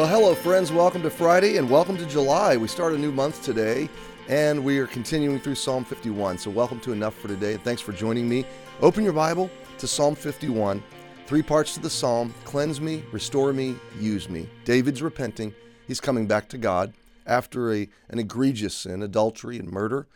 Well, 0.00 0.08
hello, 0.08 0.34
friends. 0.34 0.72
Welcome 0.72 1.02
to 1.02 1.10
Friday 1.10 1.58
and 1.58 1.68
welcome 1.68 1.98
to 1.98 2.06
July. 2.06 2.56
We 2.56 2.68
start 2.68 2.94
a 2.94 2.98
new 2.98 3.12
month 3.12 3.42
today 3.42 3.86
and 4.30 4.64
we 4.64 4.78
are 4.78 4.86
continuing 4.86 5.38
through 5.38 5.56
Psalm 5.56 5.84
51. 5.84 6.38
So, 6.38 6.50
welcome 6.50 6.80
to 6.80 6.92
Enough 6.92 7.14
for 7.14 7.28
Today. 7.28 7.58
Thanks 7.58 7.82
for 7.82 7.92
joining 7.92 8.26
me. 8.26 8.46
Open 8.80 9.04
your 9.04 9.12
Bible 9.12 9.50
to 9.76 9.86
Psalm 9.86 10.14
51. 10.14 10.82
Three 11.26 11.42
parts 11.42 11.74
to 11.74 11.80
the 11.80 11.90
psalm 11.90 12.32
cleanse 12.44 12.80
me, 12.80 13.04
restore 13.12 13.52
me, 13.52 13.76
use 13.98 14.30
me. 14.30 14.48
David's 14.64 15.02
repenting. 15.02 15.54
He's 15.86 16.00
coming 16.00 16.26
back 16.26 16.48
to 16.48 16.56
God 16.56 16.94
after 17.26 17.70
a, 17.70 17.86
an 18.08 18.18
egregious 18.18 18.74
sin, 18.74 19.02
adultery 19.02 19.58
and 19.58 19.70
murder. 19.70 20.08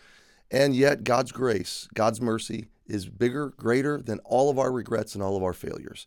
And 0.50 0.74
yet, 0.74 1.04
God's 1.04 1.30
grace, 1.30 1.88
God's 1.92 2.22
mercy 2.22 2.68
is 2.86 3.04
bigger, 3.10 3.50
greater 3.58 4.00
than 4.00 4.20
all 4.20 4.48
of 4.48 4.58
our 4.58 4.72
regrets 4.72 5.14
and 5.14 5.22
all 5.22 5.36
of 5.36 5.42
our 5.42 5.52
failures. 5.52 6.06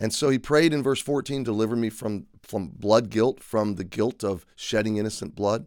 And 0.00 0.14
so 0.14 0.30
he 0.30 0.38
prayed 0.38 0.72
in 0.72 0.82
verse 0.82 1.02
14, 1.02 1.42
deliver 1.42 1.74
me 1.74 1.90
from, 1.90 2.26
from 2.40 2.68
blood 2.68 3.10
guilt, 3.10 3.42
from 3.42 3.74
the 3.74 3.84
guilt 3.84 4.22
of 4.22 4.46
shedding 4.54 4.96
innocent 4.96 5.34
blood. 5.34 5.66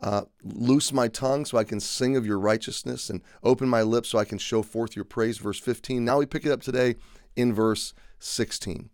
Uh, 0.00 0.22
loose 0.44 0.92
my 0.92 1.08
tongue 1.08 1.44
so 1.44 1.58
I 1.58 1.64
can 1.64 1.80
sing 1.80 2.16
of 2.16 2.24
your 2.24 2.38
righteousness 2.38 3.10
and 3.10 3.22
open 3.42 3.68
my 3.68 3.82
lips 3.82 4.10
so 4.10 4.18
I 4.18 4.24
can 4.24 4.38
show 4.38 4.62
forth 4.62 4.94
your 4.94 5.04
praise. 5.04 5.38
Verse 5.38 5.58
15. 5.58 6.04
Now 6.04 6.18
we 6.18 6.26
pick 6.26 6.46
it 6.46 6.52
up 6.52 6.62
today 6.62 6.94
in 7.34 7.52
verse 7.52 7.92
16. 8.20 8.90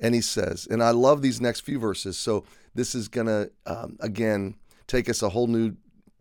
And 0.00 0.14
he 0.14 0.20
says, 0.20 0.66
and 0.68 0.82
I 0.82 0.90
love 0.90 1.22
these 1.22 1.40
next 1.40 1.60
few 1.60 1.78
verses. 1.78 2.16
So 2.16 2.44
this 2.74 2.94
is 2.94 3.08
going 3.08 3.26
to, 3.26 3.50
um, 3.66 3.96
again, 4.00 4.56
take 4.86 5.08
us 5.08 5.22
a 5.22 5.28
whole 5.28 5.46
new, 5.46 5.76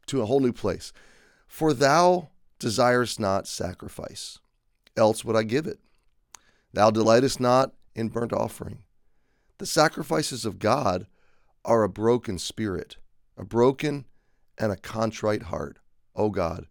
to 0.07 0.21
a 0.21 0.25
whole 0.25 0.39
new 0.39 0.53
place. 0.53 0.93
For 1.47 1.73
thou 1.73 2.29
desirest 2.59 3.19
not 3.19 3.47
sacrifice, 3.47 4.39
else 4.95 5.23
would 5.23 5.35
I 5.35 5.43
give 5.43 5.65
it. 5.65 5.79
Thou 6.73 6.91
delightest 6.91 7.39
not 7.39 7.73
in 7.97 8.09
burnt 8.09 8.31
offering. 8.31 8.83
The 9.57 9.65
sacrifices 9.65 10.45
of 10.45 10.59
God 10.59 11.07
are 11.65 11.83
a 11.83 11.89
broken 11.89 12.37
spirit, 12.37 12.97
a 13.35 13.43
broken 13.43 14.05
and 14.57 14.71
a 14.71 14.77
contrite 14.77 15.43
heart. 15.43 15.79
O 16.15 16.29
God, 16.29 16.67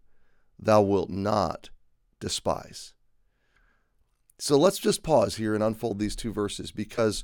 thou 0.57 0.81
wilt 0.81 1.09
not 1.09 1.69
despise. 2.19 2.93
So 4.39 4.57
let's 4.57 4.79
just 4.79 5.03
pause 5.03 5.35
here 5.35 5.53
and 5.53 5.63
unfold 5.63 5.99
these 5.99 6.15
two 6.15 6.31
verses 6.31 6.71
because 6.71 7.23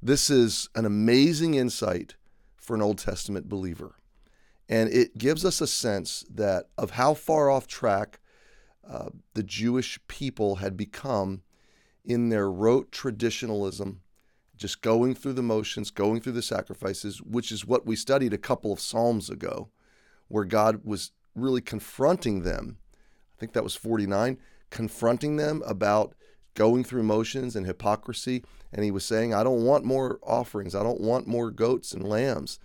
this 0.00 0.30
is 0.30 0.68
an 0.74 0.84
amazing 0.84 1.54
insight 1.54 2.14
for 2.56 2.76
an 2.76 2.82
Old 2.82 2.98
Testament 2.98 3.48
believer. 3.48 3.96
And 4.68 4.88
it 4.90 5.18
gives 5.18 5.44
us 5.44 5.60
a 5.60 5.66
sense 5.66 6.24
that 6.30 6.66
of 6.78 6.92
how 6.92 7.14
far 7.14 7.50
off 7.50 7.66
track 7.66 8.20
uh, 8.88 9.10
the 9.34 9.42
Jewish 9.42 9.98
people 10.08 10.56
had 10.56 10.76
become 10.76 11.42
in 12.04 12.28
their 12.28 12.50
rote 12.50 12.92
traditionalism, 12.92 14.00
just 14.56 14.82
going 14.82 15.14
through 15.14 15.32
the 15.34 15.42
motions, 15.42 15.90
going 15.90 16.20
through 16.20 16.32
the 16.32 16.42
sacrifices, 16.42 17.22
which 17.22 17.50
is 17.50 17.66
what 17.66 17.86
we 17.86 17.96
studied 17.96 18.32
a 18.32 18.38
couple 18.38 18.72
of 18.72 18.80
Psalms 18.80 19.30
ago, 19.30 19.70
where 20.28 20.44
God 20.44 20.84
was 20.84 21.12
really 21.34 21.60
confronting 21.60 22.42
them. 22.42 22.78
I 23.36 23.40
think 23.40 23.52
that 23.52 23.64
was 23.64 23.74
49, 23.74 24.38
confronting 24.70 25.36
them 25.36 25.62
about 25.66 26.14
going 26.54 26.84
through 26.84 27.02
motions 27.02 27.56
and 27.56 27.66
hypocrisy. 27.66 28.44
And 28.72 28.84
he 28.84 28.90
was 28.90 29.04
saying, 29.04 29.34
I 29.34 29.42
don't 29.42 29.64
want 29.64 29.84
more 29.84 30.18
offerings. 30.22 30.74
I 30.74 30.82
don't 30.82 31.00
want 31.00 31.26
more 31.26 31.50
goats 31.50 31.92
and 31.92 32.06
lambs. 32.06 32.58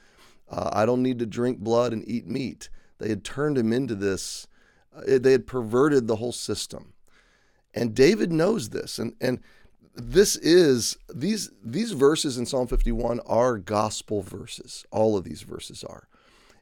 Uh, 0.50 0.70
I 0.72 0.86
don't 0.86 1.04
need 1.04 1.20
to 1.20 1.26
drink 1.26 1.60
blood 1.60 1.94
and 1.94 2.08
eat 2.08 2.28
meat. 2.28 2.70
They 3.00 3.10
had 3.10 3.24
turned 3.24 3.58
him 3.58 3.74
into 3.74 3.96
this, 3.96 4.48
uh, 4.96 5.20
they 5.20 5.32
had 5.32 5.48
perverted 5.48 6.08
the 6.08 6.16
whole 6.16 6.32
system. 6.32 6.94
And 7.74 7.94
David 7.94 8.32
knows 8.32 8.70
this. 8.70 9.00
And, 9.00 9.14
and 9.22 9.40
this 9.94 10.36
is 10.36 10.98
these 11.14 11.52
these 11.64 11.92
verses 11.92 12.38
in 12.38 12.46
Psalm 12.46 12.68
51 12.68 13.20
are 13.22 13.58
gospel 13.58 14.22
verses. 14.22 14.86
All 14.92 15.18
of 15.18 15.24
these 15.24 15.42
verses 15.42 15.84
are. 15.84 16.08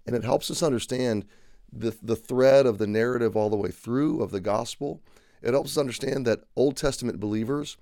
And 0.05 0.15
it 0.15 0.23
helps 0.23 0.49
us 0.49 0.63
understand 0.63 1.25
the, 1.71 1.95
the 2.01 2.15
thread 2.15 2.65
of 2.65 2.77
the 2.77 2.87
narrative 2.87 3.35
all 3.35 3.49
the 3.49 3.57
way 3.57 3.71
through 3.71 4.21
of 4.21 4.31
the 4.31 4.39
gospel. 4.39 5.01
It 5.41 5.51
helps 5.51 5.71
us 5.71 5.77
understand 5.77 6.25
that 6.25 6.43
Old 6.55 6.77
Testament 6.77 7.19
believers, 7.19 7.77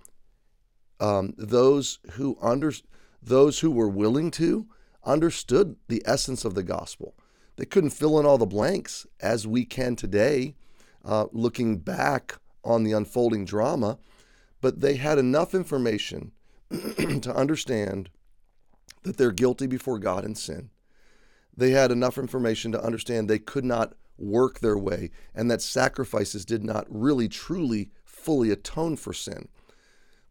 um, 0.99 1.33
those 1.37 1.99
who 2.13 2.37
under, 2.41 2.73
those 3.21 3.59
who 3.59 3.71
were 3.71 3.89
willing 3.89 4.31
to, 4.31 4.67
understood 5.03 5.75
the 5.87 6.01
essence 6.05 6.45
of 6.45 6.55
the 6.55 6.63
gospel. 6.63 7.13
They 7.57 7.65
couldn't 7.65 7.91
fill 7.91 8.19
in 8.19 8.25
all 8.25 8.37
the 8.37 8.45
blanks 8.45 9.05
as 9.19 9.45
we 9.45 9.65
can 9.65 9.95
today, 9.95 10.55
uh, 11.05 11.25
looking 11.31 11.77
back 11.77 12.39
on 12.63 12.83
the 12.83 12.93
unfolding 12.93 13.45
drama, 13.45 13.97
but 14.61 14.81
they 14.81 14.95
had 14.95 15.17
enough 15.17 15.53
information 15.53 16.31
to 16.71 17.33
understand 17.35 18.09
that 19.03 19.17
they're 19.17 19.31
guilty 19.31 19.67
before 19.67 19.99
God 19.99 20.25
in 20.25 20.35
sin. 20.35 20.69
They 21.55 21.71
had 21.71 21.91
enough 21.91 22.17
information 22.17 22.71
to 22.71 22.83
understand 22.83 23.29
they 23.29 23.39
could 23.39 23.65
not 23.65 23.93
work 24.17 24.59
their 24.59 24.77
way 24.77 25.11
and 25.35 25.49
that 25.51 25.61
sacrifices 25.61 26.45
did 26.45 26.63
not 26.63 26.85
really, 26.89 27.27
truly, 27.27 27.89
fully 28.03 28.51
atone 28.51 28.95
for 28.95 29.13
sin. 29.13 29.47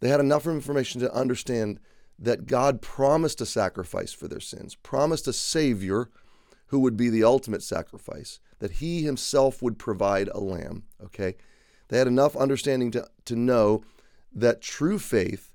They 0.00 0.08
had 0.08 0.20
enough 0.20 0.46
information 0.46 1.00
to 1.00 1.12
understand 1.12 1.78
that 2.18 2.46
God 2.46 2.82
promised 2.82 3.40
a 3.40 3.46
sacrifice 3.46 4.12
for 4.12 4.28
their 4.28 4.40
sins, 4.40 4.74
promised 4.74 5.28
a 5.28 5.32
Savior 5.32 6.08
who 6.66 6.80
would 6.80 6.96
be 6.96 7.08
the 7.08 7.24
ultimate 7.24 7.62
sacrifice, 7.62 8.40
that 8.58 8.72
He 8.72 9.02
Himself 9.02 9.60
would 9.62 9.78
provide 9.78 10.28
a 10.28 10.40
lamb. 10.40 10.84
Okay? 11.04 11.36
They 11.92 11.98
had 11.98 12.06
enough 12.06 12.34
understanding 12.34 12.90
to, 12.92 13.06
to 13.26 13.36
know 13.36 13.84
that 14.34 14.62
true 14.62 14.98
faith, 14.98 15.52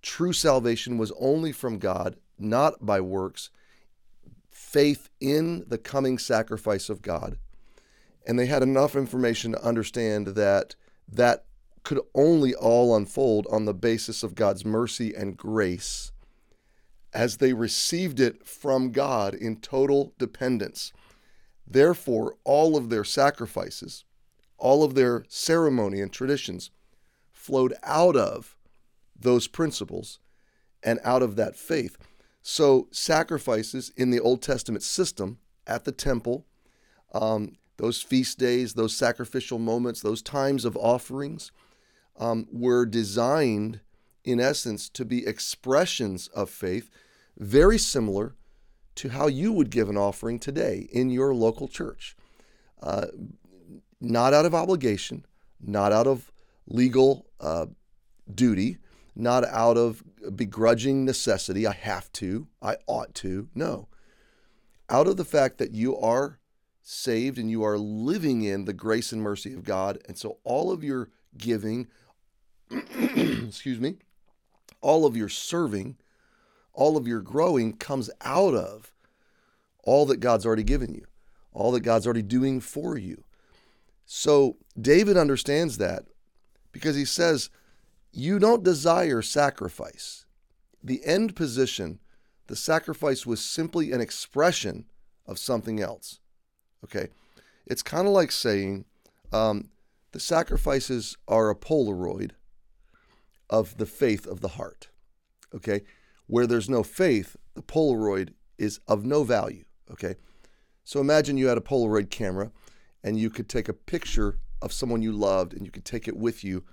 true 0.00 0.32
salvation 0.32 0.96
was 0.96 1.12
only 1.20 1.52
from 1.52 1.78
God, 1.78 2.16
not 2.38 2.86
by 2.86 3.02
works, 3.02 3.50
faith 4.48 5.10
in 5.20 5.62
the 5.68 5.76
coming 5.76 6.16
sacrifice 6.16 6.88
of 6.88 7.02
God. 7.02 7.36
And 8.26 8.38
they 8.38 8.46
had 8.46 8.62
enough 8.62 8.96
information 8.96 9.52
to 9.52 9.62
understand 9.62 10.28
that 10.28 10.76
that 11.06 11.44
could 11.82 12.00
only 12.14 12.54
all 12.54 12.96
unfold 12.96 13.46
on 13.50 13.66
the 13.66 13.74
basis 13.74 14.22
of 14.22 14.34
God's 14.34 14.64
mercy 14.64 15.14
and 15.14 15.36
grace 15.36 16.10
as 17.12 17.36
they 17.36 17.52
received 17.52 18.18
it 18.18 18.46
from 18.46 18.92
God 18.92 19.34
in 19.34 19.56
total 19.56 20.14
dependence. 20.18 20.94
Therefore, 21.66 22.36
all 22.44 22.78
of 22.78 22.88
their 22.88 23.04
sacrifices, 23.04 24.06
all 24.58 24.82
of 24.82 24.94
their 24.94 25.24
ceremony 25.28 26.00
and 26.00 26.12
traditions 26.12 26.70
flowed 27.32 27.74
out 27.82 28.16
of 28.16 28.56
those 29.18 29.46
principles 29.46 30.18
and 30.82 31.00
out 31.04 31.22
of 31.22 31.36
that 31.36 31.56
faith. 31.56 31.96
So, 32.42 32.88
sacrifices 32.90 33.90
in 33.96 34.10
the 34.10 34.20
Old 34.20 34.42
Testament 34.42 34.82
system 34.82 35.38
at 35.66 35.84
the 35.84 35.92
temple, 35.92 36.44
um, 37.14 37.56
those 37.76 38.02
feast 38.02 38.38
days, 38.38 38.74
those 38.74 38.96
sacrificial 38.96 39.58
moments, 39.58 40.00
those 40.00 40.22
times 40.22 40.64
of 40.64 40.76
offerings 40.76 41.52
um, 42.18 42.46
were 42.52 42.86
designed, 42.86 43.80
in 44.24 44.40
essence, 44.40 44.88
to 44.90 45.04
be 45.04 45.26
expressions 45.26 46.28
of 46.28 46.50
faith, 46.50 46.90
very 47.38 47.78
similar 47.78 48.34
to 48.96 49.08
how 49.08 49.26
you 49.26 49.52
would 49.52 49.70
give 49.70 49.88
an 49.88 49.96
offering 49.96 50.38
today 50.38 50.88
in 50.92 51.10
your 51.10 51.34
local 51.34 51.66
church. 51.66 52.16
Uh, 52.82 53.06
not 54.00 54.34
out 54.34 54.46
of 54.46 54.54
obligation, 54.54 55.24
not 55.60 55.92
out 55.92 56.06
of 56.06 56.30
legal 56.66 57.26
uh, 57.40 57.66
duty, 58.32 58.78
not 59.14 59.44
out 59.46 59.76
of 59.76 60.02
begrudging 60.34 61.04
necessity. 61.04 61.66
I 61.66 61.72
have 61.72 62.10
to, 62.14 62.48
I 62.62 62.76
ought 62.86 63.14
to. 63.16 63.48
No. 63.54 63.88
Out 64.90 65.06
of 65.06 65.16
the 65.16 65.24
fact 65.24 65.58
that 65.58 65.74
you 65.74 65.96
are 65.96 66.38
saved 66.82 67.38
and 67.38 67.50
you 67.50 67.64
are 67.64 67.78
living 67.78 68.42
in 68.42 68.66
the 68.66 68.72
grace 68.72 69.12
and 69.12 69.22
mercy 69.22 69.54
of 69.54 69.64
God. 69.64 69.98
And 70.06 70.18
so 70.18 70.38
all 70.44 70.70
of 70.70 70.84
your 70.84 71.08
giving, 71.36 71.88
excuse 72.70 73.80
me, 73.80 73.96
all 74.80 75.06
of 75.06 75.16
your 75.16 75.30
serving, 75.30 75.96
all 76.74 76.96
of 76.96 77.08
your 77.08 77.20
growing 77.20 77.72
comes 77.74 78.10
out 78.20 78.54
of 78.54 78.92
all 79.82 80.04
that 80.06 80.20
God's 80.20 80.44
already 80.44 80.62
given 80.62 80.94
you, 80.94 81.06
all 81.52 81.72
that 81.72 81.80
God's 81.80 82.06
already 82.06 82.22
doing 82.22 82.60
for 82.60 82.98
you. 82.98 83.24
So 84.06 84.56
David 84.80 85.16
understands 85.16 85.78
that 85.78 86.04
because 86.72 86.96
he 86.96 87.04
says, 87.04 87.50
You 88.12 88.38
don't 88.38 88.62
desire 88.62 89.22
sacrifice. 89.22 90.26
The 90.82 91.04
end 91.04 91.34
position, 91.34 92.00
the 92.46 92.56
sacrifice 92.56 93.24
was 93.24 93.42
simply 93.42 93.92
an 93.92 94.00
expression 94.00 94.84
of 95.26 95.38
something 95.38 95.80
else. 95.80 96.20
Okay? 96.84 97.08
It's 97.66 97.82
kind 97.82 98.06
of 98.06 98.12
like 98.12 98.30
saying 98.30 98.84
um, 99.32 99.70
the 100.12 100.20
sacrifices 100.20 101.16
are 101.26 101.48
a 101.48 101.56
Polaroid 101.56 102.32
of 103.48 103.78
the 103.78 103.86
faith 103.86 104.26
of 104.26 104.40
the 104.40 104.48
heart. 104.48 104.88
Okay? 105.54 105.82
Where 106.26 106.46
there's 106.46 106.68
no 106.68 106.82
faith, 106.82 107.36
the 107.54 107.62
Polaroid 107.62 108.34
is 108.58 108.80
of 108.86 109.04
no 109.04 109.24
value. 109.24 109.64
Okay? 109.90 110.16
So 110.84 111.00
imagine 111.00 111.38
you 111.38 111.46
had 111.46 111.58
a 111.58 111.62
Polaroid 111.62 112.10
camera 112.10 112.50
and 113.04 113.18
you 113.20 113.30
could 113.30 113.48
take 113.48 113.68
a 113.68 113.74
picture 113.74 114.40
of 114.60 114.72
someone 114.72 115.02
you 115.02 115.12
loved 115.12 115.54
and 115.54 115.64
you 115.64 115.70
could 115.70 115.84
take 115.84 116.08
it 116.08 116.16
with 116.16 116.42
you 116.42 116.64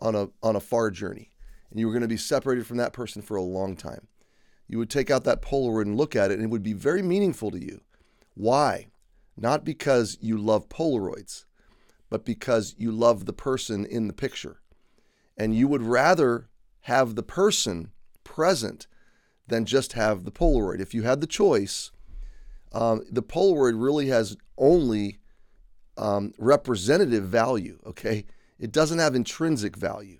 on 0.00 0.14
a 0.14 0.30
on 0.42 0.56
a 0.56 0.60
far 0.60 0.90
journey 0.90 1.30
and 1.70 1.80
you 1.80 1.86
were 1.86 1.92
going 1.92 2.02
to 2.02 2.08
be 2.08 2.16
separated 2.16 2.66
from 2.66 2.78
that 2.78 2.94
person 2.94 3.20
for 3.20 3.36
a 3.36 3.42
long 3.42 3.76
time 3.76 4.06
You 4.68 4.78
would 4.78 4.90
take 4.90 5.10
out 5.10 5.24
that 5.24 5.42
Polaroid 5.42 5.82
and 5.82 5.96
look 5.96 6.16
at 6.16 6.30
it, 6.30 6.34
and 6.34 6.44
it 6.44 6.50
would 6.50 6.62
be 6.62 6.72
very 6.72 7.02
meaningful 7.02 7.50
to 7.50 7.58
you. 7.58 7.82
Why? 8.34 8.88
Not 9.36 9.64
because 9.64 10.16
you 10.20 10.38
love 10.38 10.68
Polaroids, 10.68 11.44
but 12.10 12.24
because 12.24 12.74
you 12.78 12.92
love 12.92 13.26
the 13.26 13.32
person 13.32 13.84
in 13.84 14.06
the 14.06 14.12
picture. 14.14 14.60
And 15.36 15.54
you 15.54 15.68
would 15.68 15.82
rather 15.82 16.48
have 16.82 17.14
the 17.14 17.22
person 17.22 17.90
present 18.22 18.86
than 19.48 19.64
just 19.66 19.94
have 19.94 20.24
the 20.24 20.32
Polaroid. 20.32 20.80
If 20.80 20.94
you 20.94 21.02
had 21.02 21.20
the 21.20 21.26
choice, 21.26 21.90
um, 22.72 23.04
the 23.10 23.22
Polaroid 23.22 23.74
really 23.82 24.08
has 24.08 24.36
only 24.56 25.18
um, 25.96 26.32
representative 26.38 27.24
value, 27.24 27.78
okay? 27.86 28.24
It 28.58 28.72
doesn't 28.72 28.98
have 28.98 29.14
intrinsic 29.14 29.76
value. 29.76 30.18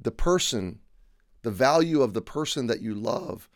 The 0.00 0.10
person, 0.10 0.80
the 1.42 1.50
value 1.50 2.02
of 2.02 2.14
the 2.14 2.22
person 2.22 2.66
that 2.68 2.80
you 2.80 2.94
love, 2.94 3.48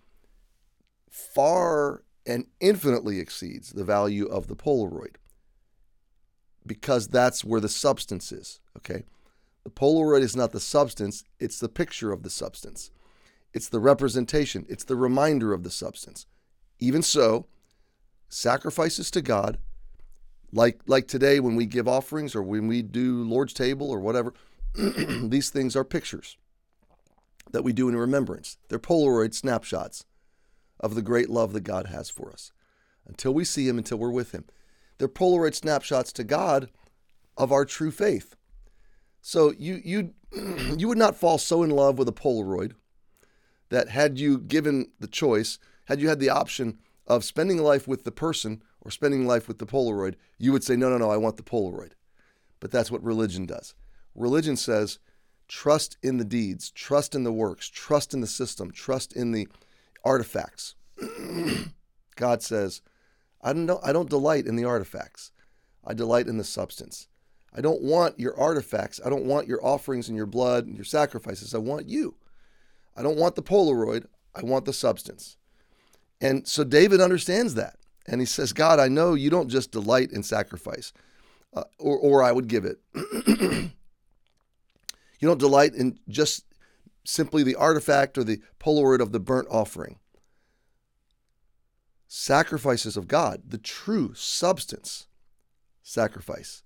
far 1.11 2.03
and 2.27 2.47
infinitely 2.61 3.19
exceeds 3.19 3.71
the 3.71 3.85
value 3.85 4.27
of 4.27 4.47
the 4.47 4.57
Polaroid 4.57 5.17
because 6.67 7.09
that's 7.09 7.45
where 7.45 7.61
the 7.61 7.69
substance 7.69 8.33
is, 8.33 8.61
okay? 8.77 9.05
The 9.65 9.71
Polaroid 9.71 10.23
is 10.23 10.37
not 10.37 10.53
the 10.53 10.61
substance, 10.61 11.25
it's 11.39 11.59
the 11.59 11.69
picture 11.69 12.13
of 12.13 12.23
the 12.23 12.31
substance. 12.31 12.91
It's 13.53 13.69
the 13.69 13.81
representation, 13.81 14.65
it's 14.69 14.85
the 14.85 14.97
reminder 14.97 15.53
of 15.53 15.63
the 15.63 15.71
substance. 15.71 16.27
Even 16.79 17.03
so, 17.03 17.47
sacrifices 18.29 19.11
to 19.11 19.23
God, 19.23 19.59
like 20.53 20.81
like 20.87 21.09
today 21.09 21.41
when 21.41 21.57
we 21.57 21.67
give 21.67 21.89
offerings 21.89 22.35
or 22.35 22.43
when 22.43 22.69
we 22.69 22.83
do 22.83 23.25
Lord's 23.25 23.53
table 23.53 23.91
or 23.91 24.01
whatever, 24.01 24.35
these 24.75 25.51
things 25.51 25.75
are 25.75 25.85
pictures 25.85 26.37
that 27.53 27.65
we 27.65 27.73
do 27.73 27.89
in 27.89 27.97
remembrance. 27.97 28.59
They're 28.69 28.79
Polaroid 28.79 29.35
snapshots 29.35 30.05
of 30.81 30.95
the 30.95 31.03
great 31.03 31.31
love 31.31 31.53
that 31.53 31.63
God 31.63 31.87
has 31.87 32.11
for 32.11 32.31
us. 32.31 32.53
Until 33.07 33.35
we 33.35 33.45
see 33.45 33.69
him, 33.69 33.79
until 33.79 33.99
we're 33.99 34.11
with 34.11 34.33
him. 34.33 34.45
They're 34.99 35.09
Polaroid 35.09 35.55
snapshots 35.55 36.13
to 36.13 36.25
God 36.25 36.71
of 37.37 37.51
our 37.51 37.65
true 37.65 37.91
faith. 37.91 38.37
So 39.21 39.53
you 39.59 39.81
you 39.85 40.15
you 40.77 40.89
would 40.89 40.99
not 40.99 41.17
fall 41.17 41.39
so 41.39 41.63
in 41.63 41.71
love 41.71 41.99
with 41.99 42.09
a 42.09 42.13
Polaroid 42.13 42.73
that 43.71 43.89
had 43.89 44.19
you 44.19 44.39
given 44.39 44.91
the 45.01 45.07
choice, 45.07 45.59
had 45.87 46.01
you 46.01 46.09
had 46.09 46.21
the 46.21 46.29
option 46.29 46.79
of 47.07 47.25
spending 47.25 47.59
life 47.59 47.89
with 47.89 48.05
the 48.05 48.13
person 48.13 48.63
or 48.83 48.91
spending 48.91 49.27
life 49.27 49.49
with 49.49 49.59
the 49.59 49.67
Polaroid, 49.67 50.17
you 50.39 50.53
would 50.53 50.65
say, 50.65 50.77
no, 50.77 50.91
no, 50.91 50.99
no, 50.99 51.11
I 51.11 51.17
want 51.17 51.37
the 51.37 51.43
Polaroid. 51.43 51.93
But 52.61 52.71
that's 52.71 52.91
what 52.91 53.03
religion 53.03 53.47
does. 53.47 53.75
Religion 54.15 54.57
says, 54.57 54.99
trust 55.49 55.97
in 56.03 56.19
the 56.19 56.25
deeds, 56.25 56.71
trust 56.71 57.15
in 57.15 57.25
the 57.25 57.33
works, 57.33 57.69
trust 57.69 58.13
in 58.13 58.21
the 58.21 58.27
system, 58.27 58.71
trust 58.71 59.13
in 59.13 59.33
the 59.33 59.49
artifacts. 60.05 60.75
God 62.17 62.43
says, 62.43 62.83
I 63.41 63.53
don't 63.53 63.67
know, 63.67 63.81
I 63.83 63.93
don't 63.93 64.11
delight 64.11 64.47
in 64.47 64.57
the 64.57 64.65
artifacts. 64.65 65.33
I 65.85 65.95
delight 65.95 66.27
in 66.27 66.39
the 66.39 66.45
substance. 66.45 67.09
I 67.55 67.61
don't 67.61 67.83
want 67.83 68.19
your 68.19 68.39
artifacts. 68.39 69.01
I 69.05 69.11
don't 69.11 69.25
want 69.25 69.49
your 69.49 69.65
offerings 69.65 70.09
and 70.09 70.17
your 70.17 70.27
blood 70.27 70.67
and 70.67 70.77
your 70.77 70.85
sacrifices. 70.85 71.55
I 71.55 71.59
want 71.59 71.89
you. 71.89 72.15
I 72.97 73.03
don't 73.03 73.19
want 73.19 73.35
the 73.35 73.43
Polaroid. 73.43 74.07
I 74.35 74.43
want 74.43 74.65
the 74.65 74.73
substance. 74.73 75.37
And 76.21 76.47
so 76.47 76.65
David 76.65 77.01
understands 77.01 77.55
that. 77.55 77.77
And 78.07 78.21
he 78.21 78.27
says, 78.27 78.53
God, 78.53 78.79
I 78.81 78.89
know 78.89 79.15
you 79.15 79.31
don't 79.31 79.49
just 79.49 79.73
delight 79.73 80.11
in 80.11 80.23
sacrifice, 80.23 80.93
uh, 81.55 81.65
or, 81.79 81.97
or 81.97 82.23
I 82.23 82.33
would 82.33 82.49
give 82.49 82.65
it. 82.65 82.81
you 83.27 83.71
don't 85.21 85.39
delight 85.39 85.75
in 85.75 85.99
just 86.09 86.45
simply 87.05 87.43
the 87.43 87.55
artifact 87.55 88.19
or 88.19 88.25
the 88.25 88.41
Polaroid 88.61 89.01
of 89.01 89.13
the 89.13 89.21
burnt 89.21 89.49
offering. 89.51 89.99
Sacrifices 92.07 92.97
of 92.97 93.09
God, 93.09 93.43
the 93.49 93.59
true 93.59 94.13
substance 94.15 95.07
sacrifice, 95.83 96.63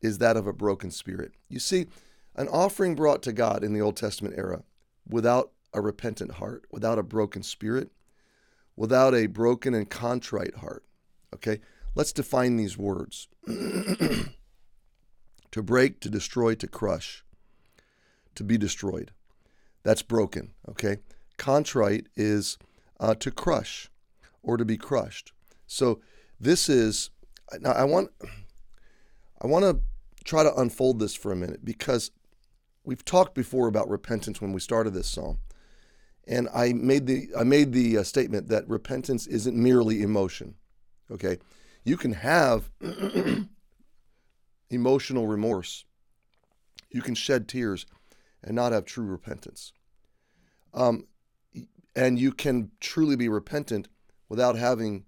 is 0.00 0.18
that 0.18 0.36
of 0.36 0.46
a 0.46 0.52
broken 0.52 0.90
spirit. 0.90 1.32
You 1.48 1.60
see, 1.60 1.86
an 2.34 2.48
offering 2.48 2.94
brought 2.94 3.22
to 3.22 3.32
God 3.32 3.62
in 3.62 3.72
the 3.72 3.80
Old 3.80 3.96
Testament 3.96 4.34
era 4.36 4.64
without 5.08 5.52
a 5.72 5.80
repentant 5.80 6.32
heart, 6.32 6.64
without 6.70 6.98
a 6.98 7.02
broken 7.02 7.42
spirit, 7.42 7.90
without 8.76 9.14
a 9.14 9.26
broken 9.26 9.74
and 9.74 9.88
contrite 9.88 10.56
heart. 10.56 10.84
Okay, 11.34 11.60
let's 11.94 12.12
define 12.12 12.56
these 12.56 12.76
words 12.76 13.28
to 13.46 14.32
break, 15.62 16.00
to 16.00 16.10
destroy, 16.10 16.54
to 16.54 16.66
crush, 16.66 17.24
to 18.34 18.44
be 18.44 18.58
destroyed. 18.58 19.12
That's 19.82 20.02
broken. 20.02 20.52
Okay, 20.68 20.98
contrite 21.36 22.06
is 22.16 22.58
uh, 23.00 23.14
to 23.16 23.30
crush 23.30 23.90
or 24.42 24.56
to 24.56 24.64
be 24.64 24.76
crushed. 24.76 25.32
So 25.66 26.00
this 26.38 26.68
is 26.68 27.10
now 27.60 27.72
I 27.72 27.84
want 27.84 28.10
I 29.40 29.46
want 29.46 29.64
to 29.64 29.80
try 30.24 30.42
to 30.42 30.54
unfold 30.54 31.00
this 31.00 31.14
for 31.14 31.32
a 31.32 31.36
minute 31.36 31.64
because 31.64 32.10
we've 32.84 33.04
talked 33.04 33.34
before 33.34 33.66
about 33.66 33.88
repentance 33.88 34.40
when 34.40 34.52
we 34.52 34.60
started 34.60 34.94
this 34.94 35.08
psalm. 35.08 35.38
And 36.26 36.48
I 36.54 36.72
made 36.72 37.06
the 37.06 37.28
I 37.38 37.42
made 37.44 37.72
the 37.72 37.98
uh, 37.98 38.02
statement 38.04 38.48
that 38.48 38.68
repentance 38.68 39.26
isn't 39.26 39.56
merely 39.56 40.02
emotion. 40.02 40.54
Okay? 41.10 41.38
You 41.84 41.96
can 41.96 42.12
have 42.12 42.70
emotional 44.70 45.26
remorse. 45.26 45.84
You 46.90 47.02
can 47.02 47.14
shed 47.14 47.48
tears 47.48 47.86
and 48.42 48.54
not 48.54 48.72
have 48.72 48.84
true 48.84 49.06
repentance. 49.06 49.72
Um, 50.74 51.06
and 51.94 52.18
you 52.18 52.32
can 52.32 52.70
truly 52.80 53.16
be 53.16 53.28
repentant 53.28 53.88
without 54.28 54.56
having 54.56 55.04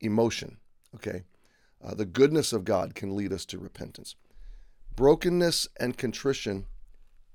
emotion. 0.00 0.58
Okay? 0.94 1.24
Uh, 1.82 1.94
the 1.94 2.04
goodness 2.04 2.52
of 2.52 2.64
God 2.64 2.94
can 2.94 3.16
lead 3.16 3.32
us 3.32 3.44
to 3.46 3.58
repentance. 3.58 4.14
Brokenness 4.94 5.66
and 5.78 5.96
contrition 5.96 6.66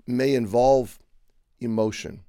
may 0.05 0.35
involve 0.35 0.99
emotion, 1.59 2.23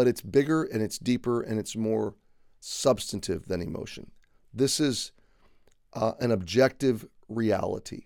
but 0.00 0.08
it's 0.08 0.22
bigger 0.22 0.62
and 0.62 0.80
it's 0.80 0.96
deeper 0.96 1.42
and 1.42 1.58
it's 1.58 1.76
more 1.76 2.14
substantive 2.58 3.46
than 3.48 3.60
emotion. 3.60 4.10
This 4.50 4.80
is 4.80 5.12
uh, 5.92 6.12
an 6.20 6.30
objective 6.30 7.06
reality 7.28 8.04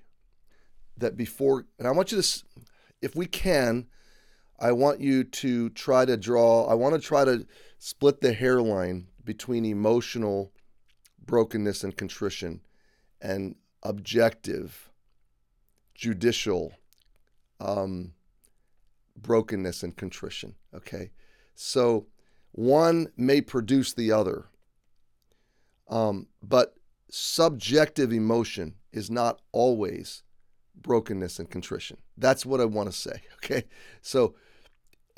that 0.98 1.16
before, 1.16 1.66
and 1.78 1.86
I 1.86 1.92
want 1.92 2.10
you 2.10 2.20
to, 2.20 2.42
if 3.00 3.14
we 3.14 3.26
can, 3.26 3.86
I 4.58 4.72
want 4.72 4.98
you 4.98 5.22
to 5.22 5.70
try 5.70 6.04
to 6.04 6.16
draw, 6.16 6.66
I 6.66 6.74
want 6.74 6.96
to 6.96 7.00
try 7.00 7.24
to 7.24 7.46
split 7.78 8.20
the 8.20 8.32
hairline 8.32 9.06
between 9.24 9.64
emotional 9.64 10.50
brokenness 11.24 11.84
and 11.84 11.96
contrition 11.96 12.60
and 13.20 13.54
objective, 13.84 14.90
judicial 15.94 16.72
um, 17.60 18.14
brokenness 19.16 19.84
and 19.84 19.96
contrition. 19.96 20.56
Okay. 20.74 21.12
So 21.54 22.06
one 22.52 23.08
may 23.16 23.40
produce 23.40 23.92
the 23.92 24.12
other. 24.12 24.46
Um, 25.88 26.28
but 26.42 26.74
subjective 27.10 28.12
emotion 28.12 28.74
is 28.92 29.10
not 29.10 29.40
always 29.52 30.22
brokenness 30.74 31.38
and 31.38 31.50
contrition. 31.50 31.98
That's 32.16 32.46
what 32.46 32.60
I 32.60 32.64
want 32.64 32.90
to 32.90 32.96
say. 32.96 33.20
Okay. 33.44 33.64
So, 34.00 34.36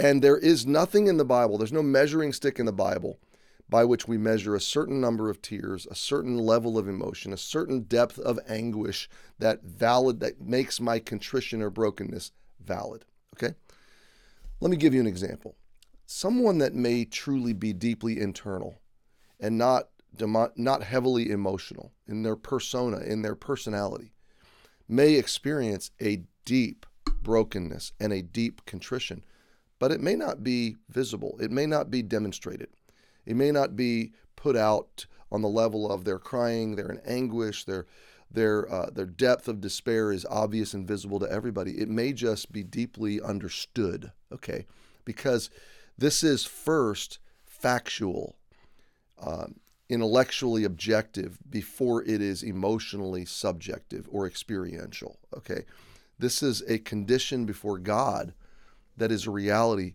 and 0.00 0.21
there 0.21 0.37
is 0.37 0.66
nothing 0.66 1.07
in 1.07 1.16
the 1.16 1.25
Bible, 1.25 1.59
there's 1.59 1.73
no 1.73 1.81
measuring 1.81 2.33
stick 2.33 2.59
in 2.59 2.66
the 2.66 2.73
Bible 2.73 3.21
by 3.69 3.85
which 3.85 4.09
we 4.09 4.19
measure 4.19 4.57
a 4.57 4.61
certain 4.61 5.00
number 5.00 5.31
of 5.31 5.40
tears, 5.40 5.87
a 5.88 5.95
certain 5.95 6.37
level 6.37 6.76
of 6.76 6.88
emotion, 6.88 7.33
a 7.33 7.37
certain 7.37 7.83
depth 7.83 8.19
of 8.19 8.40
anguish 8.49 9.09
that 9.38 9.62
valid 9.62 10.19
that 10.19 10.40
makes 10.40 10.81
my 10.81 10.99
contrition 10.99 11.62
or 11.62 11.71
brokenness 11.71 12.33
valid. 12.61 13.05
Okay? 13.37 13.55
Let 14.61 14.71
me 14.71 14.76
give 14.76 14.93
you 14.93 15.00
an 15.00 15.07
example. 15.07 15.57
Someone 16.07 16.59
that 16.59 16.75
may 16.75 17.05
truly 17.05 17.53
be 17.53 17.73
deeply 17.73 18.21
internal 18.21 18.81
and 19.41 19.59
not 19.59 19.89
not 20.19 20.83
heavily 20.83 21.31
emotional 21.31 21.93
in 22.07 22.23
their 22.23 22.37
persona, 22.37 23.01
in 23.01 23.21
their 23.21 23.35
personality, 23.35 24.13
may 24.89 25.15
experience 25.15 25.91
a 26.01 26.23
deep 26.47 26.87
brokenness 27.23 27.93
and 28.01 28.13
a 28.13 28.23
deep 28.23 28.65
contrition, 28.65 29.25
but 29.79 29.93
it 29.93 30.01
may 30.01 30.15
not 30.15 30.43
be 30.43 30.77
visible. 30.89 31.37
It 31.41 31.51
may 31.51 31.67
not 31.67 31.91
be 31.91 32.03
demonstrated. 32.03 32.69
It 33.27 33.37
may 33.37 33.51
not 33.51 33.77
be 33.77 34.13
put 34.37 34.57
out 34.57 35.07
on 35.31 35.43
the 35.43 35.49
level 35.49 35.91
of 35.91 36.05
their 36.05 36.21
crying, 36.21 36.77
they're 36.77 36.91
in 36.91 37.01
anguish, 37.05 37.65
their 37.65 37.85
their 38.31 38.73
uh, 38.73 38.91
their 38.91 39.07
depth 39.07 39.49
of 39.49 39.61
despair 39.61 40.13
is 40.13 40.25
obvious 40.31 40.73
and 40.73 40.87
visible 40.87 41.19
to 41.21 41.31
everybody. 41.31 41.73
It 41.73 41.89
may 41.89 42.13
just 42.13 42.53
be 42.53 42.63
deeply 42.63 43.21
understood, 43.21 44.13
okay, 44.33 44.67
because 45.05 45.51
this 45.99 46.23
is 46.23 46.45
first 46.45 47.19
factual, 47.45 48.37
um, 49.21 49.57
intellectually 49.88 50.65
objective 50.65 51.38
before 51.49 52.03
it 52.03 52.21
is 52.21 52.43
emotionally 52.43 53.25
subjective 53.25 54.09
or 54.11 54.26
experiential. 54.26 55.19
Okay, 55.37 55.62
this 56.19 56.43
is 56.43 56.62
a 56.69 56.79
condition 56.79 57.47
before 57.47 57.79
God 57.79 58.35
that 58.97 59.12
is 59.12 59.26
a 59.26 59.31
reality. 59.31 59.95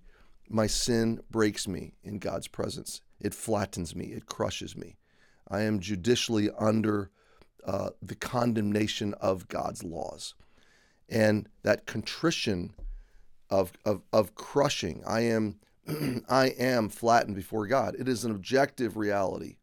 My 0.49 0.67
sin 0.67 1.21
breaks 1.29 1.67
me 1.67 1.93
in 2.03 2.19
God's 2.19 2.47
presence. 2.47 3.01
it 3.19 3.35
flattens 3.35 3.95
me, 3.95 4.05
it 4.05 4.25
crushes 4.25 4.75
me. 4.75 4.97
I 5.47 5.61
am 5.61 5.79
judicially 5.79 6.49
under 6.57 7.11
uh, 7.65 7.91
the 8.01 8.15
condemnation 8.15 9.13
of 9.15 9.47
God's 9.47 9.83
laws. 9.83 10.33
And 11.07 11.47
that 11.61 11.85
contrition 11.85 12.73
of, 13.49 13.73
of, 13.85 14.01
of 14.13 14.33
crushing, 14.33 15.03
I 15.05 15.21
am, 15.21 15.59
I 16.29 16.47
am 16.57 16.89
flattened 16.89 17.35
before 17.35 17.67
God. 17.67 17.95
It 17.97 18.07
is 18.07 18.25
an 18.25 18.31
objective 18.31 18.97
reality. 18.97 19.57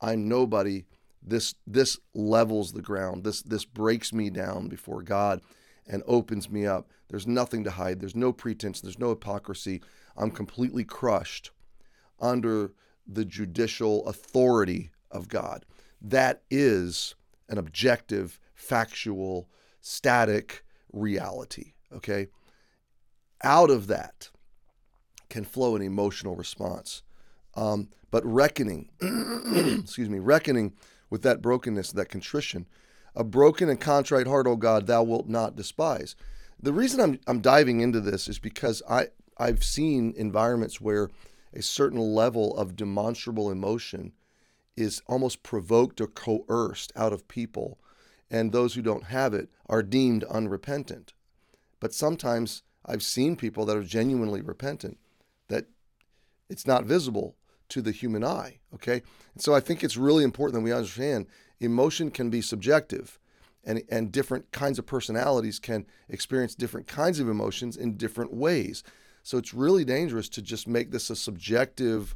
I'm 0.00 0.28
nobody. 0.28 0.84
This, 1.22 1.54
this 1.66 1.98
levels 2.14 2.72
the 2.72 2.82
ground. 2.82 3.24
This, 3.24 3.42
this 3.42 3.64
breaks 3.64 4.12
me 4.12 4.30
down 4.30 4.68
before 4.68 5.02
God 5.02 5.40
and 5.86 6.02
opens 6.06 6.50
me 6.50 6.66
up. 6.66 6.88
There's 7.08 7.26
nothing 7.26 7.64
to 7.64 7.70
hide. 7.70 8.00
There's 8.00 8.14
no 8.14 8.32
pretense. 8.32 8.80
There's 8.80 8.98
no 8.98 9.10
hypocrisy. 9.10 9.82
I'm 10.16 10.30
completely 10.30 10.84
crushed 10.84 11.50
under 12.20 12.72
the 13.06 13.24
judicial 13.24 14.06
authority 14.06 14.90
of 15.10 15.28
God. 15.28 15.64
That 16.00 16.42
is 16.50 17.14
an 17.48 17.58
objective, 17.58 18.38
factual, 18.54 19.48
static 19.80 20.64
reality. 20.92 21.74
Okay? 21.92 22.28
Out 23.42 23.70
of 23.70 23.86
that 23.88 24.30
can 25.28 25.44
flow 25.44 25.76
an 25.76 25.82
emotional 25.82 26.36
response. 26.36 27.02
Um, 27.54 27.88
but 28.10 28.24
reckoning, 28.24 28.90
excuse 29.82 30.08
me, 30.08 30.18
reckoning 30.18 30.74
with 31.10 31.22
that 31.22 31.42
brokenness, 31.42 31.92
that 31.92 32.08
contrition, 32.08 32.66
a 33.14 33.24
broken 33.24 33.68
and 33.68 33.80
contrite 33.80 34.26
heart, 34.26 34.46
O 34.46 34.56
God, 34.56 34.86
thou 34.86 35.02
wilt 35.02 35.28
not 35.28 35.56
despise. 35.56 36.14
The 36.60 36.72
reason 36.72 37.00
I'm, 37.00 37.20
I'm 37.26 37.40
diving 37.40 37.80
into 37.80 38.00
this 38.00 38.28
is 38.28 38.38
because 38.38 38.82
I, 38.88 39.08
I've 39.38 39.64
seen 39.64 40.14
environments 40.16 40.80
where 40.80 41.10
a 41.54 41.62
certain 41.62 41.98
level 41.98 42.56
of 42.56 42.76
demonstrable 42.76 43.50
emotion 43.50 44.12
is 44.76 45.02
almost 45.06 45.42
provoked 45.42 46.00
or 46.00 46.06
coerced 46.06 46.92
out 46.94 47.12
of 47.12 47.28
people, 47.28 47.78
and 48.30 48.52
those 48.52 48.74
who 48.74 48.82
don't 48.82 49.04
have 49.04 49.32
it 49.32 49.48
are 49.66 49.82
deemed 49.82 50.24
unrepentant. 50.24 51.14
But 51.80 51.94
sometimes 51.94 52.62
I've 52.84 53.02
seen 53.02 53.36
people 53.36 53.64
that 53.66 53.76
are 53.76 53.82
genuinely 53.82 54.42
repentant 54.42 54.98
it's 56.48 56.66
not 56.66 56.84
visible 56.84 57.36
to 57.68 57.82
the 57.82 57.92
human 57.92 58.24
eye. 58.24 58.58
Okay. 58.74 59.02
And 59.34 59.42
so 59.42 59.54
I 59.54 59.60
think 59.60 59.82
it's 59.82 59.96
really 59.96 60.24
important 60.24 60.54
that 60.54 60.64
we 60.64 60.72
understand 60.72 61.26
emotion 61.60 62.10
can 62.10 62.30
be 62.30 62.40
subjective 62.40 63.18
and, 63.64 63.82
and 63.90 64.12
different 64.12 64.52
kinds 64.52 64.78
of 64.78 64.86
personalities 64.86 65.58
can 65.58 65.86
experience 66.08 66.54
different 66.54 66.86
kinds 66.86 67.18
of 67.18 67.28
emotions 67.28 67.76
in 67.76 67.96
different 67.96 68.32
ways. 68.32 68.84
So 69.22 69.38
it's 69.38 69.52
really 69.52 69.84
dangerous 69.84 70.28
to 70.30 70.42
just 70.42 70.68
make 70.68 70.92
this 70.92 71.10
a 71.10 71.16
subjective 71.16 72.14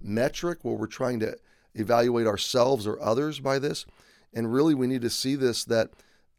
metric 0.00 0.60
where 0.62 0.76
we're 0.76 0.86
trying 0.86 1.18
to 1.20 1.36
evaluate 1.74 2.28
ourselves 2.28 2.86
or 2.86 3.02
others 3.02 3.40
by 3.40 3.58
this. 3.58 3.86
And 4.32 4.52
really, 4.52 4.74
we 4.74 4.86
need 4.86 5.02
to 5.02 5.10
see 5.10 5.34
this 5.34 5.64
that 5.64 5.90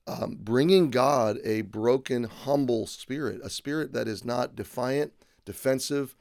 um, 0.07 0.37
bringing 0.39 0.89
God 0.89 1.39
a 1.43 1.61
broken, 1.61 2.25
humble 2.25 2.87
spirit, 2.87 3.41
a 3.43 3.49
spirit 3.49 3.91
that 3.93 4.07
is 4.07 4.23
not 4.23 4.55
defiant, 4.55 5.13
defensive, 5.45 6.15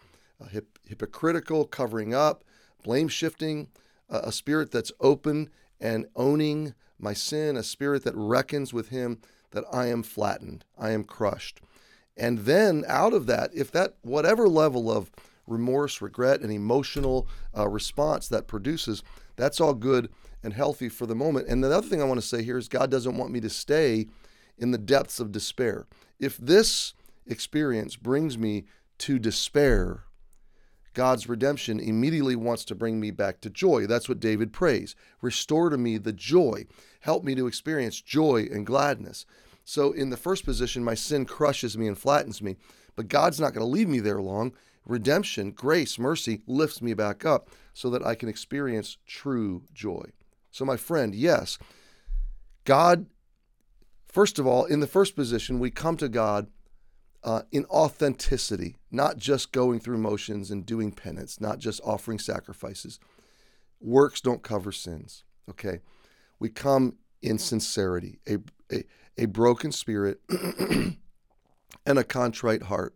hip, 0.50 0.78
hypocritical, 0.84 1.64
covering 1.64 2.14
up, 2.14 2.44
blame 2.82 3.08
shifting, 3.08 3.68
a 4.08 4.32
spirit 4.32 4.70
that's 4.70 4.92
open 5.00 5.50
and 5.80 6.06
owning 6.14 6.74
my 6.98 7.12
sin, 7.12 7.56
a 7.56 7.62
spirit 7.62 8.04
that 8.04 8.14
reckons 8.14 8.72
with 8.72 8.88
Him 8.88 9.20
that 9.50 9.64
I 9.72 9.86
am 9.86 10.02
flattened, 10.02 10.64
I 10.78 10.90
am 10.90 11.04
crushed. 11.04 11.60
And 12.16 12.40
then 12.40 12.84
out 12.86 13.12
of 13.12 13.26
that, 13.26 13.50
if 13.54 13.72
that, 13.72 13.94
whatever 14.02 14.48
level 14.48 14.90
of 14.90 15.10
remorse, 15.46 16.00
regret, 16.00 16.40
and 16.40 16.52
emotional 16.52 17.26
uh, 17.56 17.68
response 17.68 18.28
that 18.28 18.46
produces, 18.46 19.02
that's 19.36 19.60
all 19.60 19.74
good 19.74 20.08
and 20.42 20.52
healthy 20.52 20.88
for 20.88 21.06
the 21.06 21.14
moment. 21.14 21.48
And 21.48 21.62
the 21.62 21.74
other 21.74 21.86
thing 21.86 22.00
I 22.00 22.06
want 22.06 22.20
to 22.20 22.26
say 22.26 22.42
here 22.42 22.58
is 22.58 22.68
God 22.68 22.90
doesn't 22.90 23.16
want 23.16 23.32
me 23.32 23.40
to 23.40 23.50
stay 23.50 24.06
in 24.58 24.70
the 24.70 24.78
depths 24.78 25.18
of 25.18 25.32
despair. 25.32 25.86
If 26.20 26.36
this 26.36 26.94
experience 27.26 27.96
brings 27.96 28.38
me 28.38 28.64
to 28.98 29.18
despair, 29.18 30.04
God's 30.94 31.28
redemption 31.28 31.80
immediately 31.80 32.36
wants 32.36 32.64
to 32.66 32.74
bring 32.74 33.00
me 33.00 33.10
back 33.10 33.40
to 33.40 33.50
joy. 33.50 33.86
That's 33.86 34.08
what 34.08 34.20
David 34.20 34.52
prays. 34.52 34.94
Restore 35.20 35.70
to 35.70 35.76
me 35.76 35.98
the 35.98 36.12
joy. 36.12 36.66
Help 37.00 37.24
me 37.24 37.34
to 37.34 37.46
experience 37.46 38.00
joy 38.00 38.48
and 38.50 38.64
gladness. 38.64 39.26
So, 39.64 39.92
in 39.92 40.10
the 40.10 40.16
first 40.16 40.44
position, 40.44 40.84
my 40.84 40.94
sin 40.94 41.24
crushes 41.24 41.76
me 41.76 41.88
and 41.88 41.98
flattens 41.98 42.40
me, 42.40 42.56
but 42.96 43.08
God's 43.08 43.40
not 43.40 43.54
going 43.54 43.66
to 43.66 43.70
leave 43.72 43.88
me 43.88 44.00
there 44.00 44.20
long. 44.20 44.52
Redemption, 44.86 45.50
grace, 45.50 45.98
mercy 45.98 46.42
lifts 46.46 46.82
me 46.82 46.94
back 46.94 47.24
up 47.24 47.48
so 47.72 47.88
that 47.90 48.06
I 48.06 48.14
can 48.14 48.28
experience 48.28 48.98
true 49.06 49.62
joy. 49.72 50.04
So, 50.50 50.64
my 50.64 50.76
friend, 50.76 51.14
yes, 51.14 51.58
God, 52.64 53.06
first 54.06 54.38
of 54.38 54.46
all, 54.46 54.64
in 54.64 54.80
the 54.80 54.86
first 54.86 55.16
position, 55.16 55.58
we 55.58 55.70
come 55.70 55.96
to 55.96 56.08
God 56.08 56.48
uh, 57.25 57.43
in 57.50 57.64
authenticity, 57.66 58.76
not 58.90 59.16
just 59.16 59.50
going 59.50 59.81
through 59.81 59.99
motions 59.99 60.50
and 60.50 60.66
doing 60.66 60.93
penance, 60.93 61.40
not 61.40 61.59
just 61.59 61.81
offering 61.83 62.19
sacrifices. 62.19 63.00
Works 63.81 64.21
don't 64.21 64.43
cover 64.43 64.71
sins, 64.71 65.25
okay? 65.49 65.81
We 66.38 66.50
come 66.50 66.99
in 67.23 67.38
sincerity, 67.38 68.19
a, 68.28 68.38
a, 68.71 68.85
a 69.16 69.26
broken 69.26 69.73
spirit 69.73 70.21
and 70.28 70.99
a 71.99 72.04
contrite 72.04 72.64
heart. 72.64 72.95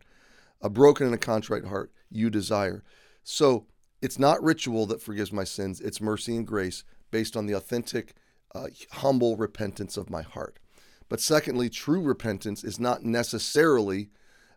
A 0.61 0.69
broken 0.69 1.05
and 1.05 1.15
a 1.15 1.19
contrite 1.19 1.65
heart 1.65 1.91
you 2.11 2.29
desire. 2.29 2.83
So 3.23 3.65
it's 4.01 4.19
not 4.19 4.43
ritual 4.43 4.85
that 4.87 5.01
forgives 5.01 5.31
my 5.31 5.43
sins, 5.43 5.81
it's 5.81 6.01
mercy 6.01 6.35
and 6.35 6.45
grace 6.45 6.83
based 7.11 7.35
on 7.35 7.47
the 7.47 7.53
authentic, 7.53 8.13
uh, 8.53 8.67
humble 8.91 9.37
repentance 9.37 9.97
of 9.97 10.09
my 10.09 10.21
heart. 10.21 10.59
But 11.07 11.21
secondly, 11.21 11.69
true 11.69 12.01
repentance 12.01 12.63
is 12.63 12.79
not 12.79 13.03
necessarily 13.03 14.09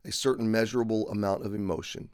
a 0.05 0.13
certain 0.13 0.51
measurable 0.51 1.09
amount 1.11 1.45
of 1.45 1.55
emotion. 1.55 2.09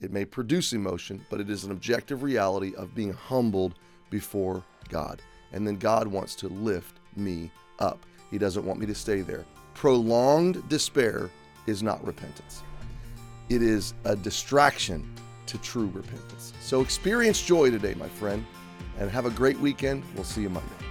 It 0.00 0.12
may 0.12 0.24
produce 0.24 0.72
emotion, 0.72 1.24
but 1.30 1.40
it 1.40 1.50
is 1.50 1.64
an 1.64 1.70
objective 1.70 2.22
reality 2.22 2.74
of 2.76 2.94
being 2.94 3.12
humbled 3.12 3.74
before 4.10 4.62
God. 4.88 5.22
And 5.52 5.66
then 5.66 5.76
God 5.76 6.06
wants 6.06 6.34
to 6.36 6.48
lift 6.48 6.98
me 7.16 7.50
up. 7.78 8.04
He 8.30 8.38
doesn't 8.38 8.64
want 8.64 8.78
me 8.80 8.86
to 8.86 8.94
stay 8.94 9.20
there. 9.22 9.44
Prolonged 9.74 10.66
despair 10.68 11.30
is 11.66 11.82
not 11.82 12.04
repentance, 12.06 12.62
it 13.48 13.62
is 13.62 13.94
a 14.04 14.16
distraction 14.16 15.10
to 15.46 15.58
true 15.58 15.90
repentance. 15.92 16.52
So 16.60 16.80
experience 16.80 17.40
joy 17.40 17.70
today, 17.70 17.94
my 17.94 18.08
friend, 18.08 18.44
and 18.98 19.10
have 19.10 19.26
a 19.26 19.30
great 19.30 19.58
weekend. 19.60 20.02
We'll 20.14 20.24
see 20.24 20.42
you 20.42 20.50
Monday. 20.50 20.85